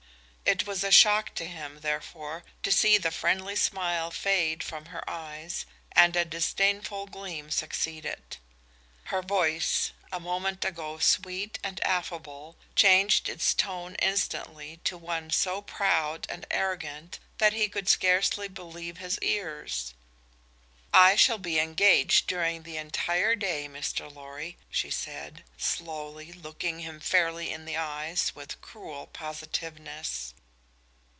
It 0.43 0.67
was 0.67 0.83
a 0.83 0.91
shock 0.91 1.33
to 1.35 1.45
him, 1.45 1.79
therefore, 1.79 2.43
to 2.61 2.73
see 2.73 2.97
the 2.97 3.09
friendly 3.09 3.55
smile 3.55 4.11
fade 4.11 4.61
from 4.63 4.87
her 4.87 5.01
eyes 5.09 5.65
and 5.93 6.13
a 6.13 6.25
disdainful 6.25 7.05
gleam 7.07 7.49
succeed 7.49 8.03
it. 8.05 8.37
Her 9.05 9.21
voice, 9.21 9.93
a 10.11 10.19
moment 10.19 10.65
ago 10.65 10.97
sweet 10.99 11.57
and 11.63 11.81
affable, 11.85 12.57
changed 12.75 13.29
its 13.29 13.53
tone 13.53 13.95
instantly 14.01 14.81
to 14.83 14.97
one 14.97 15.29
so 15.29 15.61
proud 15.61 16.27
and 16.29 16.45
arrogant 16.51 17.19
that 17.37 17.53
he 17.53 17.69
could 17.69 17.87
scarcely 17.87 18.49
believe 18.49 18.97
his 18.97 19.17
ears. 19.21 19.93
"I 20.93 21.15
shall 21.15 21.37
be 21.37 21.59
engaged 21.59 22.27
during 22.27 22.63
the 22.63 22.75
entire 22.75 23.37
day, 23.37 23.69
Mr. 23.69 24.13
Lorry," 24.13 24.57
she 24.69 24.89
said, 24.91 25.45
slowly, 25.57 26.33
looking 26.33 26.79
him 26.81 26.99
fairly 26.99 27.53
in 27.53 27.63
the 27.63 27.77
eyes 27.77 28.35
with 28.35 28.59
cruel 28.61 29.07
positiveness. 29.07 30.33